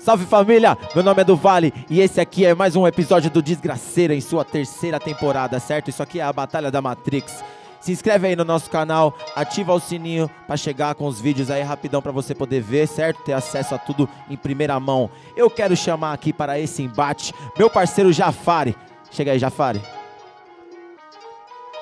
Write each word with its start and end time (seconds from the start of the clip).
Salve 0.00 0.24
família, 0.24 0.78
meu 0.94 1.04
nome 1.04 1.20
é 1.20 1.24
do 1.26 1.36
Vale 1.36 1.74
e 1.90 2.00
esse 2.00 2.22
aqui 2.22 2.46
é 2.46 2.54
mais 2.54 2.74
um 2.74 2.86
episódio 2.86 3.30
do 3.30 3.42
Desgraceira 3.42 4.14
em 4.14 4.20
sua 4.22 4.42
terceira 4.46 4.98
temporada, 4.98 5.60
certo? 5.60 5.90
Isso 5.90 6.02
aqui 6.02 6.18
é 6.18 6.22
a 6.22 6.32
Batalha 6.32 6.70
da 6.70 6.80
Matrix. 6.80 7.44
Se 7.82 7.92
inscreve 7.92 8.28
aí 8.28 8.34
no 8.34 8.42
nosso 8.42 8.70
canal, 8.70 9.14
ativa 9.36 9.74
o 9.74 9.78
sininho 9.78 10.30
para 10.46 10.56
chegar 10.56 10.94
com 10.94 11.06
os 11.06 11.20
vídeos 11.20 11.50
aí 11.50 11.62
rapidão 11.62 12.00
para 12.00 12.12
você 12.12 12.34
poder 12.34 12.62
ver, 12.62 12.88
certo? 12.88 13.22
Ter 13.24 13.34
acesso 13.34 13.74
a 13.74 13.78
tudo 13.78 14.08
em 14.30 14.38
primeira 14.38 14.80
mão. 14.80 15.10
Eu 15.36 15.50
quero 15.50 15.76
chamar 15.76 16.14
aqui 16.14 16.32
para 16.32 16.58
esse 16.58 16.82
embate 16.82 17.34
meu 17.58 17.68
parceiro 17.68 18.10
Jafari. 18.10 18.74
Chega 19.10 19.32
aí, 19.32 19.38
Jafari. 19.38 19.82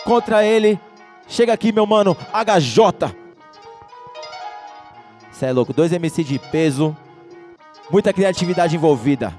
Contra 0.02 0.44
ele, 0.44 0.80
chega 1.28 1.52
aqui 1.52 1.70
meu 1.70 1.86
mano 1.86 2.16
HJ. 2.32 3.14
Cê 5.30 5.46
é 5.46 5.52
louco, 5.52 5.72
dois 5.72 5.92
MC 5.92 6.24
de 6.24 6.36
peso, 6.36 6.96
muita 7.90 8.12
criatividade 8.12 8.76
envolvida, 8.76 9.34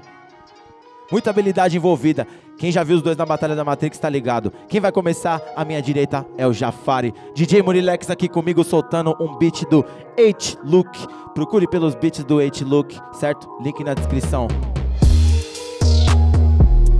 muita 1.10 1.30
habilidade 1.30 1.76
envolvida. 1.76 2.26
Quem 2.58 2.70
já 2.70 2.84
viu 2.84 2.96
os 2.96 3.02
dois 3.02 3.16
na 3.16 3.24
Batalha 3.24 3.56
da 3.56 3.64
Matrix 3.64 3.98
tá 3.98 4.08
ligado. 4.08 4.52
Quem 4.68 4.80
vai 4.80 4.92
começar 4.92 5.40
à 5.56 5.64
minha 5.64 5.80
direita 5.80 6.26
é 6.36 6.46
o 6.46 6.52
Jafari. 6.52 7.14
DJ 7.34 7.62
Murilex 7.62 8.10
aqui 8.10 8.28
comigo 8.28 8.62
soltando 8.62 9.16
um 9.18 9.38
beat 9.38 9.64
do 9.70 9.84
H-Look. 10.18 10.90
Procure 11.34 11.66
pelos 11.66 11.94
beats 11.94 12.22
do 12.22 12.38
H-Look, 12.38 12.94
certo? 13.14 13.48
Link 13.62 13.82
na 13.82 13.94
descrição. 13.94 14.46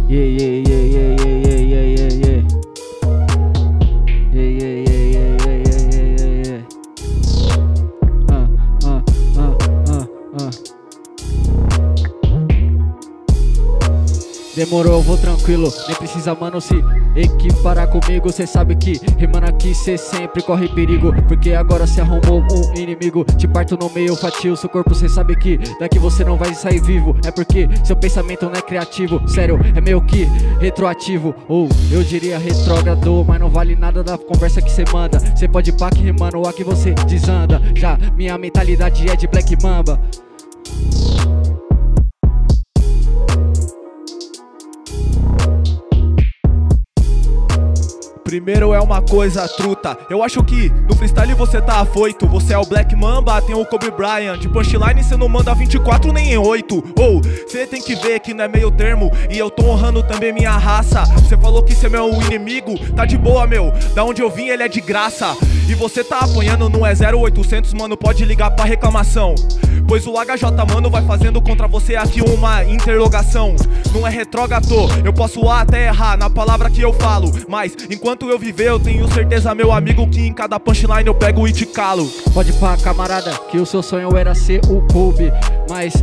Yeah, 0.08 0.26
yeah, 0.26 0.68
yeah, 0.68 0.89
Demorou, 14.60 15.00
vou 15.00 15.16
tranquilo, 15.16 15.72
nem 15.88 15.96
precisa, 15.96 16.34
mano, 16.34 16.60
se 16.60 16.74
equiparar 17.16 17.88
comigo. 17.88 18.30
Cê 18.30 18.46
sabe 18.46 18.76
que 18.76 19.00
rimando 19.16 19.46
aqui 19.46 19.74
cê 19.74 19.96
sempre 19.96 20.42
corre 20.42 20.68
perigo. 20.68 21.14
Porque 21.26 21.54
agora 21.54 21.86
se 21.86 21.98
arrumou 21.98 22.42
um 22.42 22.78
inimigo. 22.78 23.24
Te 23.38 23.48
parto 23.48 23.74
no 23.78 23.88
meio, 23.88 24.14
fatio 24.14 24.54
seu 24.58 24.68
corpo. 24.68 24.94
Cê 24.94 25.08
sabe 25.08 25.34
que 25.34 25.58
daqui 25.78 25.98
você 25.98 26.22
não 26.24 26.36
vai 26.36 26.52
sair 26.52 26.78
vivo. 26.78 27.16
É 27.24 27.30
porque 27.30 27.70
seu 27.82 27.96
pensamento 27.96 28.44
não 28.44 28.52
é 28.52 28.60
criativo. 28.60 29.26
Sério, 29.26 29.58
é 29.74 29.80
meio 29.80 30.02
que 30.02 30.24
retroativo. 30.60 31.34
Ou 31.48 31.66
eu 31.90 32.04
diria 32.04 32.38
retrógrado, 32.38 33.24
mas 33.26 33.40
não 33.40 33.48
vale 33.48 33.74
nada 33.74 34.04
da 34.04 34.18
conversa 34.18 34.60
que 34.60 34.70
cê 34.70 34.84
manda. 34.92 35.18
Cê 35.38 35.48
pode 35.48 35.72
pá 35.72 35.88
que 35.88 36.02
rimando, 36.02 36.46
a 36.46 36.52
que 36.52 36.62
você 36.62 36.92
desanda. 37.08 37.62
Já 37.74 37.96
minha 38.14 38.36
mentalidade 38.36 39.08
é 39.08 39.16
de 39.16 39.26
Black 39.26 39.56
Mamba. 39.62 39.98
Primeiro 48.30 48.72
é 48.72 48.80
uma 48.80 49.02
coisa 49.02 49.48
truta. 49.48 49.98
Eu 50.08 50.22
acho 50.22 50.40
que 50.44 50.70
no 50.88 50.94
freestyle 50.94 51.34
você 51.34 51.60
tá 51.60 51.80
afoito. 51.80 52.28
Você 52.28 52.52
é 52.54 52.58
o 52.58 52.64
Black 52.64 52.94
Mamba, 52.94 53.42
tem 53.42 53.56
o 53.56 53.66
Kobe 53.66 53.90
Bryant. 53.90 54.38
De 54.38 54.48
punchline 54.48 55.02
cê 55.02 55.16
não 55.16 55.28
manda 55.28 55.52
24 55.52 56.12
nem 56.12 56.34
em 56.34 56.38
8. 56.38 56.94
Ou 56.96 57.20
cê 57.48 57.66
tem 57.66 57.82
que 57.82 57.96
ver 57.96 58.20
que 58.20 58.32
não 58.32 58.44
é 58.44 58.48
meio 58.48 58.70
termo. 58.70 59.10
E 59.28 59.36
eu 59.36 59.50
tô 59.50 59.64
honrando 59.64 60.00
também 60.04 60.32
minha 60.32 60.56
raça. 60.56 61.02
Cê 61.28 61.36
falou 61.36 61.64
que 61.64 61.74
cê 61.74 61.86
é 61.86 61.88
meu 61.88 62.08
inimigo. 62.22 62.78
Tá 62.94 63.04
de 63.04 63.18
boa, 63.18 63.48
meu. 63.48 63.72
Da 63.96 64.04
onde 64.04 64.22
eu 64.22 64.30
vim, 64.30 64.46
ele 64.46 64.62
é 64.62 64.68
de 64.68 64.80
graça. 64.80 65.36
E 65.68 65.74
você 65.74 66.04
tá 66.04 66.20
apanhando 66.20 66.68
no 66.68 66.86
é 66.86 66.92
0800, 66.92 67.74
mano. 67.74 67.96
Pode 67.96 68.24
ligar 68.24 68.52
pra 68.52 68.64
reclamação. 68.64 69.34
Pois 69.88 70.06
o 70.06 70.12
HJ, 70.12 70.72
mano, 70.72 70.88
vai 70.88 71.02
fazendo 71.02 71.42
contra 71.42 71.66
você 71.66 71.96
aqui 71.96 72.20
uma 72.22 72.62
interrogação. 72.64 73.56
Não 73.92 74.06
é 74.06 74.10
retrógrado, 74.10 74.88
eu 75.04 75.12
posso 75.12 75.48
até 75.48 75.86
errar 75.88 76.16
na 76.16 76.30
palavra 76.30 76.70
que 76.70 76.80
eu 76.80 76.92
falo. 76.92 77.32
Mas 77.48 77.76
enquanto 77.90 78.19
eu 78.28 78.38
viver, 78.38 78.68
eu 78.68 78.80
tenho 78.80 79.10
certeza, 79.12 79.54
meu 79.54 79.72
amigo, 79.72 80.06
que 80.08 80.20
em 80.20 80.32
cada 80.32 80.58
punchline 80.58 81.06
eu 81.06 81.14
pego 81.14 81.46
e 81.46 81.52
te 81.52 81.64
calo. 81.64 82.10
Pode 82.34 82.52
pá, 82.54 82.76
camarada, 82.76 83.32
que 83.50 83.58
o 83.58 83.64
seu 83.64 83.82
sonho 83.82 84.16
era 84.16 84.34
ser 84.34 84.60
o 84.68 84.82
Kobe, 84.92 85.32
mas 85.70 85.94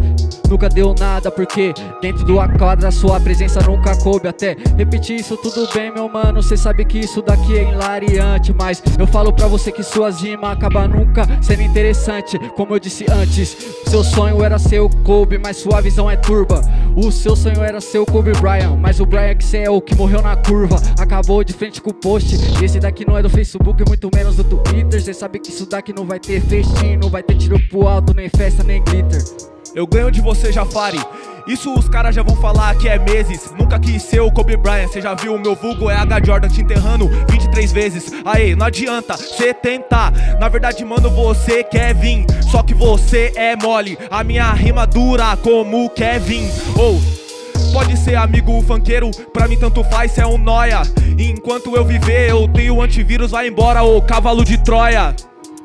nunca 0.49 0.69
deu 0.69 0.95
nada, 0.97 1.29
porque 1.29 1.73
dentro 2.01 2.23
do 2.23 2.37
quadra 2.57 2.89
sua 2.89 3.19
presença 3.19 3.59
nunca 3.61 3.95
coube. 3.97 4.29
Até 4.29 4.55
repetir 4.77 5.19
isso 5.19 5.35
tudo 5.35 5.67
bem, 5.73 5.91
meu 5.93 6.07
mano, 6.07 6.41
cê 6.41 6.55
sabe 6.55 6.85
que 6.85 6.99
isso 6.99 7.21
daqui 7.21 7.57
é 7.57 7.69
hilariante, 7.69 8.53
mas 8.53 8.81
eu 8.97 9.05
falo 9.05 9.33
pra 9.33 9.47
você 9.47 9.71
que 9.71 9.83
suas 9.83 10.21
rimas 10.21 10.51
acabam 10.51 10.87
nunca 10.87 11.27
sendo 11.41 11.63
interessante, 11.63 12.39
como 12.55 12.73
eu 12.73 12.79
disse 12.79 13.05
antes. 13.11 13.57
Seu 13.87 14.03
sonho 14.03 14.41
era 14.43 14.57
ser 14.57 14.79
o 14.79 14.89
Kobe, 14.89 15.37
mas 15.37 15.57
sua 15.57 15.81
visão 15.81 16.09
é 16.09 16.15
turba. 16.15 16.61
O 16.95 17.11
seu 17.11 17.35
sonho 17.35 17.61
era 17.61 17.81
ser 17.81 17.99
o 17.99 18.05
Kobe 18.05 18.31
Bryant, 18.39 18.77
mas 18.77 18.99
o 18.99 19.05
Bryant 19.05 19.37
que 19.37 19.45
cê 19.45 19.59
é 19.59 19.69
o 19.69 19.81
que 19.81 19.95
morreu 19.95 20.21
na 20.21 20.35
curva. 20.35 20.77
Acabou 20.97 21.43
de 21.43 21.53
frente 21.53 21.81
com 21.81 21.89
o 21.89 21.93
post. 21.93 22.37
E 22.61 22.65
esse 22.65 22.79
daqui 22.79 23.05
não 23.05 23.17
é 23.17 23.21
do 23.21 23.29
Facebook, 23.29 23.83
muito 23.87 24.09
menos 24.15 24.37
do 24.37 24.43
Twitter. 24.43 25.01
Cê 25.01 25.13
sabe 25.13 25.39
que 25.39 25.49
isso 25.49 25.69
daqui 25.69 25.93
não 25.93 26.05
vai 26.05 26.19
ter 26.19 26.41
festim, 26.41 26.95
não 26.95 27.09
vai 27.09 27.21
ter 27.21 27.35
tiro 27.35 27.59
pro 27.67 27.87
alto, 27.87 28.13
nem 28.13 28.29
festa, 28.29 28.63
nem 28.63 28.83
glitter. 28.83 29.21
Eu 29.77 29.85
ganho 29.85 30.09
de 30.09 30.19
você, 30.21 30.51
Jafari. 30.51 30.99
Isso 31.47 31.71
os 31.71 31.87
caras 31.87 32.15
já 32.15 32.23
vão 32.23 32.35
falar 32.37 32.73
que 32.79 32.89
é 32.89 32.97
meses. 32.97 33.53
Nunca 33.59 33.77
quis 33.77 34.01
ser 34.01 34.19
o 34.21 34.31
Kobe 34.31 34.57
Bryant. 34.57 34.87
Cê 34.87 34.99
já 34.99 35.13
viu 35.13 35.35
o 35.35 35.39
meu 35.39 35.53
vulgo 35.53 35.87
é 35.87 35.95
H 35.95 36.19
Jordan 36.25 36.49
te 36.49 36.61
enterrando 36.61 37.07
23 37.29 37.71
vezes. 37.71 38.11
Aí, 38.25 38.55
não 38.55 38.65
adianta 38.65 39.15
cê 39.15 39.53
tentar. 39.53 40.11
Na 40.39 40.49
verdade, 40.49 40.83
mano, 40.83 41.11
você 41.11 41.63
quer 41.63 41.93
vir. 41.93 42.25
Só 42.49 42.63
que 42.63 42.73
você 42.73 43.31
é 43.35 43.55
mole. 43.55 43.99
A 44.09 44.23
minha 44.23 44.51
rima 44.51 44.87
dura 44.87 45.37
como 45.37 45.87
Kevin. 45.91 46.49
Ou. 46.75 46.99
Pode 47.71 47.97
ser 47.97 48.15
amigo 48.15 48.59
funkeiro, 48.63 49.11
pra 49.31 49.47
mim 49.47 49.57
tanto 49.57 49.83
faz, 49.83 50.11
cê 50.11 50.21
é 50.21 50.25
um 50.25 50.39
noia. 50.39 50.81
Enquanto 51.19 51.75
eu 51.75 51.85
viver, 51.85 52.31
eu 52.31 52.47
tenho 52.47 52.81
antivírus, 52.81 53.29
vai 53.29 53.47
embora, 53.47 53.83
ô 53.83 54.01
cavalo 54.01 54.43
de 54.43 54.57
Troia. 54.57 55.13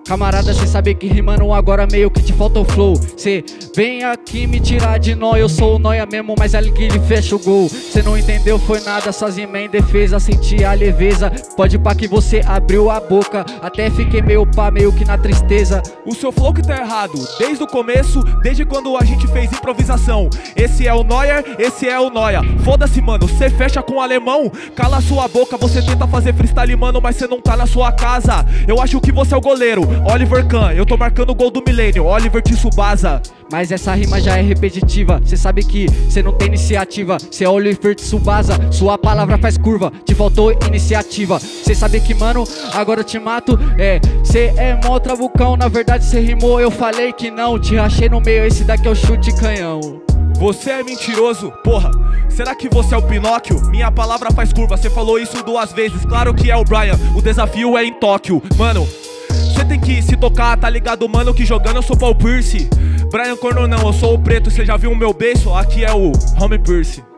Camarada, 0.05 0.53
cê 0.53 0.67
sabe 0.67 0.95
que 0.95 1.07
rimando 1.07 1.53
agora 1.53 1.87
meio 1.87 2.11
que 2.11 2.23
te 2.23 2.33
falta 2.33 2.59
o 2.59 2.65
flow. 2.65 2.95
Cê 3.17 3.45
vem 3.75 4.03
aqui 4.03 4.47
me 4.47 4.59
tirar 4.59 4.99
de 4.99 5.15
nó, 5.15 5.37
eu 5.37 5.49
sou 5.49 5.77
o 5.77 5.79
noia 5.79 6.05
mesmo, 6.05 6.35
mas 6.37 6.55
é 6.55 6.59
ali 6.59 6.73
que 6.73 6.83
ele 6.83 6.99
fecha 7.01 7.37
o 7.37 7.39
gol. 7.39 7.69
Cê 7.69 8.03
não 8.03 8.19
entendeu, 8.19 8.59
foi 8.59 8.81
nada, 8.81 9.13
sozinho 9.13 9.57
em 9.57 9.69
defesa, 9.69 10.19
senti 10.19 10.65
a 10.65 10.73
leveza. 10.73 11.31
Pode 11.57 11.79
pá 11.79 11.95
que 11.95 12.09
você 12.09 12.43
abriu 12.45 12.91
a 12.91 13.01
boca, 13.01 13.47
até 13.63 13.89
fiquei 13.91 14.21
meio 14.21 14.45
pá, 14.45 14.71
meio 14.71 14.93
que 14.93 15.05
na 15.05 15.17
tristeza. 15.17 15.83
O 16.05 16.15
seu 16.15 16.33
flow 16.33 16.53
que 16.53 16.63
tá 16.63 16.79
errado, 16.79 17.15
desde 17.39 17.63
o 17.63 17.67
começo, 17.67 18.23
desde 18.43 18.65
quando 18.65 18.97
a 18.97 19.05
gente 19.05 19.27
fez 19.29 19.53
improvisação. 19.53 20.29
Esse 20.57 20.87
é 20.87 20.93
o 20.93 21.05
Neuer, 21.05 21.45
esse 21.59 21.89
é 21.89 21.99
o 21.99 22.11
Noia. 22.11 22.41
Foda-se, 22.65 23.01
mano, 23.01 23.29
cê 23.29 23.49
fecha 23.49 23.83
com 23.83 23.95
o 23.95 24.01
alemão. 24.01 24.51
Cala 24.75 25.01
sua 25.01 25.29
boca, 25.29 25.57
você 25.57 25.81
tenta 25.81 26.09
fazer 26.09 26.35
freestyle, 26.35 26.75
mano, 26.77 27.01
mas 27.01 27.17
cê 27.17 27.29
não 27.29 27.41
tá 27.41 27.57
na 27.57 27.67
sua 27.67 27.93
casa. 27.93 28.45
Eu 28.67 28.81
acho 28.81 29.01
que 29.01 29.13
você 29.13 29.35
é 29.35 29.37
o 29.37 29.41
goleiro. 29.41 29.92
Oliver 30.05 30.47
Kahn, 30.47 30.73
eu 30.73 30.85
tô 30.85 30.97
marcando 30.97 31.31
o 31.31 31.35
gol 31.35 31.51
do 31.51 31.63
milênio. 31.67 32.07
Oliver 32.07 32.43
Tsubasa. 32.43 33.23
Mas 33.51 33.71
essa 33.71 33.95
rima 33.95 34.21
já 34.21 34.37
é 34.39 34.41
repetitiva. 34.41 35.21
Cê 35.25 35.37
sabe 35.37 35.63
que 35.63 35.87
cê 36.09 36.23
não 36.23 36.33
tem 36.33 36.49
iniciativa. 36.49 37.19
Cê 37.31 37.45
é 37.45 37.49
Oliver 37.49 37.95
Tsubasa, 37.95 38.55
sua 38.71 38.97
palavra 38.97 39.37
faz 39.37 39.59
curva. 39.59 39.93
Te 40.05 40.15
faltou 40.15 40.53
iniciativa. 40.67 41.39
Cê 41.39 41.75
sabe 41.75 42.01
que, 42.01 42.15
mano, 42.15 42.45
agora 42.73 43.01
eu 43.01 43.05
te 43.05 43.19
mato. 43.19 43.59
É, 43.79 44.01
cê 44.25 44.53
é 44.57 44.81
mó 44.85 44.99
trabucão. 44.99 45.57
Na 45.57 45.69
verdade, 45.69 46.05
cê 46.05 46.21
rimou, 46.21 46.61
eu 46.61 46.71
falei 46.71 47.13
que 47.13 47.31
não. 47.31 47.59
Te 47.59 47.77
rachei 47.77 48.09
no 48.09 48.21
meio, 48.21 48.47
esse 48.47 48.65
daqui 48.65 48.89
é 48.89 48.91
o 48.91 48.95
chute 48.95 49.35
canhão. 49.35 50.03
Você 50.37 50.71
é 50.71 50.83
mentiroso, 50.83 51.53
porra. 51.63 51.91
Será 52.29 52.55
que 52.55 52.69
você 52.69 52.95
é 52.95 52.99
o 52.99 53.03
Pinóquio? 53.03 53.61
Minha 53.69 53.93
palavra 53.93 54.31
faz 54.33 54.53
curva, 54.53 54.77
você 54.77 54.91
falou 54.91 55.19
isso 55.19 55.41
duas 55.45 55.73
vezes. 55.73 56.05
Claro 56.05 56.35
que 56.35 56.51
é 56.51 56.57
o 56.57 56.65
Brian, 56.65 56.99
o 57.15 57.23
desafio 57.23 57.77
é 57.77 57.85
em 57.85 57.93
Tóquio. 57.93 58.43
Mano, 58.57 58.89
você 59.63 59.65
tem 59.65 59.81
que 59.81 60.03
se 60.03 60.17
tocar, 60.17 60.57
tá 60.57 60.69
ligado, 60.69 61.09
mano? 61.09 61.33
Que 61.33 61.45
jogando 61.45 61.77
eu 61.77 61.83
sou 61.83 61.97
Paul 61.97 62.15
Pierce. 62.17 62.69
Brian 63.13 63.37
Corno 63.37 63.69
não, 63.69 63.87
eu 63.87 63.93
sou 63.93 64.15
o 64.15 64.19
preto. 64.19 64.51
Você 64.51 64.65
já 64.65 64.77
viu 64.77 64.91
o 64.91 64.97
meu 64.97 65.13
beijo? 65.13 65.55
Aqui 65.55 65.85
é 65.85 65.93
o 65.93 66.11
Home 66.41 66.59
Pierce. 66.59 67.12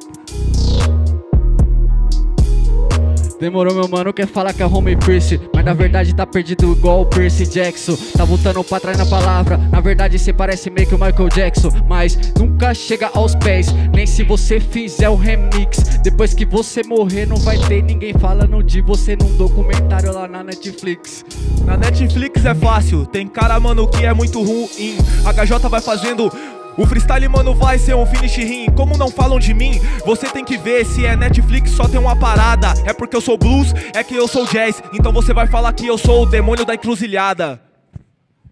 Demorou, 3.44 3.74
meu 3.74 3.86
mano, 3.86 4.10
quer 4.10 4.26
falar 4.26 4.54
que 4.54 4.62
é 4.62 4.66
Home 4.66 4.96
Pierce 4.96 5.38
Mas 5.54 5.62
na 5.62 5.74
verdade 5.74 6.14
tá 6.14 6.26
perdido 6.26 6.72
igual 6.72 7.02
o 7.02 7.04
Percy 7.04 7.46
Jackson. 7.46 7.94
Tá 8.16 8.24
voltando 8.24 8.64
pra 8.64 8.80
trás 8.80 8.96
na 8.96 9.04
palavra 9.04 9.58
Na 9.70 9.82
verdade 9.82 10.18
cê 10.18 10.32
parece 10.32 10.70
meio 10.70 10.88
que 10.88 10.94
o 10.94 10.98
Michael 10.98 11.28
Jackson 11.28 11.68
Mas 11.86 12.16
nunca 12.38 12.72
chega 12.72 13.10
aos 13.12 13.34
pés 13.34 13.70
Nem 13.94 14.06
se 14.06 14.22
você 14.22 14.58
fizer 14.58 15.10
o 15.10 15.14
remix. 15.14 15.98
Depois 16.02 16.32
que 16.32 16.46
você 16.46 16.82
morrer 16.84 17.26
não 17.26 17.36
vai 17.36 17.58
ter 17.58 17.82
ninguém 17.82 18.14
falando 18.14 18.62
de 18.62 18.80
você 18.80 19.14
Num 19.14 19.36
documentário 19.36 20.10
lá 20.10 20.26
na 20.26 20.42
Netflix. 20.42 21.22
Na 21.66 21.76
Netflix 21.76 22.46
é 22.46 22.54
fácil, 22.54 23.04
tem 23.04 23.26
cara, 23.26 23.60
mano, 23.60 23.86
que 23.86 24.06
é 24.06 24.14
muito 24.14 24.42
ruim. 24.42 24.96
HJ 25.22 25.68
vai 25.68 25.80
fazendo 25.82 26.32
o 26.76 26.84
freestyle, 26.84 27.28
mano, 27.28 27.54
vai 27.54 27.78
ser 27.78 27.94
um 27.94 28.04
finish 28.04 28.36
rim. 28.36 28.66
Como 28.66 28.98
não 28.98 29.08
falam 29.08 29.38
de 29.38 29.54
mim, 29.54 29.78
você 30.04 30.28
tem 30.28 30.44
que 30.44 30.58
ver. 30.58 30.84
Se 30.84 31.06
é 31.06 31.14
Netflix, 31.14 31.70
só 31.70 31.86
tem 31.86 32.00
uma 32.00 32.16
parada. 32.16 32.74
É 32.84 32.92
porque 32.92 33.14
eu 33.14 33.20
sou 33.20 33.38
blues, 33.38 33.72
é 33.94 34.02
que 34.02 34.16
eu 34.16 34.26
sou 34.26 34.44
jazz. 34.46 34.82
Então 34.92 35.12
você 35.12 35.32
vai 35.32 35.46
falar 35.46 35.72
que 35.72 35.86
eu 35.86 35.96
sou 35.96 36.24
o 36.24 36.26
demônio 36.26 36.64
da 36.64 36.74
encruzilhada. 36.74 37.62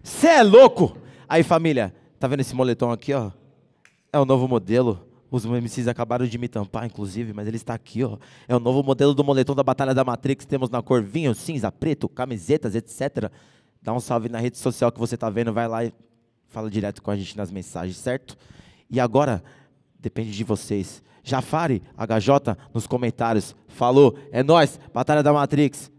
Cê 0.01 0.27
é 0.27 0.43
louco! 0.43 0.95
Aí, 1.27 1.43
família, 1.43 1.93
tá 2.17 2.25
vendo 2.27 2.39
esse 2.39 2.55
moletom 2.55 2.91
aqui, 2.91 3.13
ó? 3.13 3.29
É 4.11 4.17
o 4.17 4.23
novo 4.23 4.47
modelo. 4.47 5.05
Os 5.29 5.43
MCs 5.45 5.89
acabaram 5.89 6.25
de 6.25 6.37
me 6.37 6.47
tampar, 6.47 6.85
inclusive, 6.85 7.33
mas 7.33 7.45
ele 7.45 7.57
está 7.57 7.73
aqui, 7.73 8.05
ó. 8.05 8.17
É 8.47 8.55
o 8.55 8.59
novo 8.59 8.83
modelo 8.83 9.13
do 9.13 9.23
moletom 9.23 9.53
da 9.53 9.63
Batalha 9.63 9.93
da 9.93 10.05
Matrix. 10.05 10.45
Temos 10.45 10.69
na 10.69 10.81
cor 10.81 11.01
vinho, 11.01 11.35
cinza, 11.35 11.69
preto, 11.69 12.07
camisetas, 12.07 12.73
etc. 12.73 13.29
Dá 13.81 13.91
um 13.91 13.99
salve 13.99 14.29
na 14.29 14.39
rede 14.39 14.57
social 14.57 14.93
que 14.93 14.99
você 14.99 15.17
tá 15.17 15.29
vendo, 15.29 15.51
vai 15.51 15.67
lá 15.67 15.83
e 15.83 15.91
fala 16.53 16.69
direto 16.69 17.01
com 17.01 17.09
a 17.09 17.15
gente 17.15 17.35
nas 17.35 17.49
mensagens, 17.49 17.97
certo? 17.97 18.37
E 18.87 18.99
agora, 18.99 19.43
depende 19.99 20.31
de 20.31 20.43
vocês. 20.43 21.01
Jafari, 21.23 21.81
HJ, 21.97 22.55
nos 22.71 22.85
comentários. 22.85 23.55
Falou, 23.67 24.15
é 24.31 24.43
nós, 24.43 24.79
Batalha 24.93 25.23
da 25.23 25.33
Matrix. 25.33 25.91